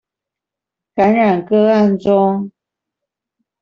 [0.95, 2.51] 感染個案中